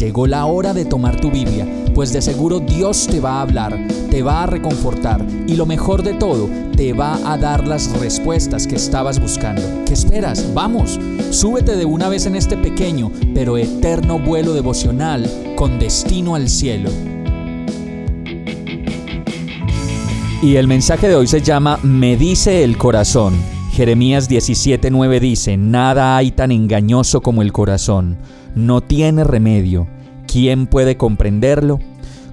[0.00, 3.78] Llegó la hora de tomar tu Biblia, pues de seguro Dios te va a hablar,
[4.10, 8.66] te va a reconfortar y lo mejor de todo, te va a dar las respuestas
[8.66, 9.60] que estabas buscando.
[9.84, 10.54] ¿Qué esperas?
[10.54, 16.48] Vamos, súbete de una vez en este pequeño pero eterno vuelo devocional con destino al
[16.48, 16.88] cielo.
[20.42, 23.34] Y el mensaje de hoy se llama Me dice el corazón.
[23.72, 28.16] Jeremías 17:9 dice, Nada hay tan engañoso como el corazón
[28.54, 29.86] no tiene remedio.
[30.26, 31.80] ¿Quién puede comprenderlo?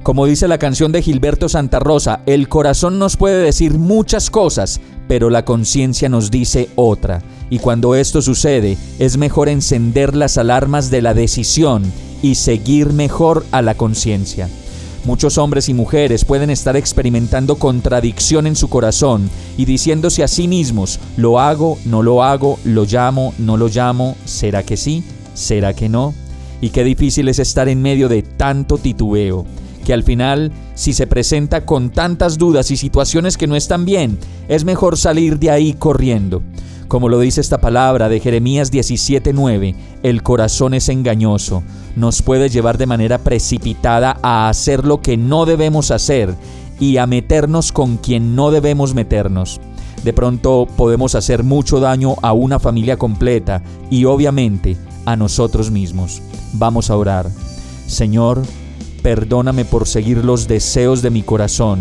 [0.03, 4.79] Como dice la canción de Gilberto Santa Rosa, el corazón nos puede decir muchas cosas,
[5.07, 7.21] pero la conciencia nos dice otra.
[7.49, 11.83] Y cuando esto sucede, es mejor encender las alarmas de la decisión
[12.21, 14.47] y seguir mejor a la conciencia.
[15.03, 20.47] Muchos hombres y mujeres pueden estar experimentando contradicción en su corazón y diciéndose a sí
[20.47, 25.03] mismos, lo hago, no lo hago, lo llamo, no lo llamo, ¿será que sí?
[25.37, 26.15] ¿Será que no?
[26.61, 29.45] Y qué difícil es estar en medio de tanto titubeo,
[29.85, 34.17] que al final, si se presenta con tantas dudas y situaciones que no están bien,
[34.47, 36.41] es mejor salir de ahí corriendo.
[36.87, 41.61] Como lo dice esta palabra de Jeremías 17:9, el corazón es engañoso,
[41.95, 46.33] nos puede llevar de manera precipitada a hacer lo que no debemos hacer
[46.79, 49.61] y a meternos con quien no debemos meternos.
[50.03, 54.77] De pronto podemos hacer mucho daño a una familia completa y obviamente
[55.07, 56.21] a nosotros mismos.
[56.53, 57.31] Vamos a orar.
[57.87, 58.43] Señor,
[59.01, 61.79] perdóname por seguir los deseos de mi corazón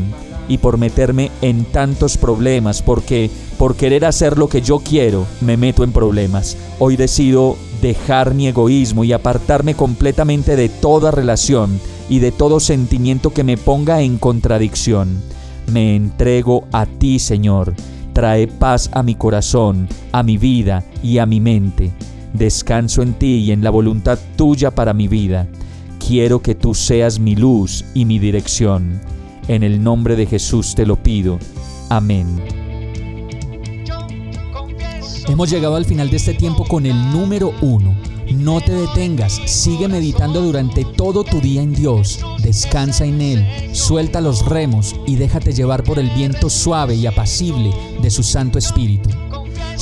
[0.49, 5.57] y por meterme en tantos problemas, porque por querer hacer lo que yo quiero me
[5.57, 6.57] meto en problemas.
[6.79, 13.33] Hoy decido dejar mi egoísmo y apartarme completamente de toda relación y de todo sentimiento
[13.33, 15.21] que me ponga en contradicción.
[15.73, 17.75] Me entrego a ti, Señor.
[18.13, 21.91] Trae paz a mi corazón, a mi vida y a mi mente.
[22.37, 25.49] Descanso en ti y en la voluntad tuya para mi vida.
[26.07, 29.01] Quiero que tú seas mi luz y mi dirección.
[29.49, 31.39] En el nombre de Jesús te lo pido.
[31.89, 32.27] Amén.
[35.29, 37.97] Hemos llegado al final de este tiempo con el número uno.
[38.35, 44.21] No te detengas, sigue meditando durante todo tu día en Dios, descansa en Él, suelta
[44.21, 47.71] los remos y déjate llevar por el viento suave y apacible
[48.03, 49.11] de su Santo Espíritu.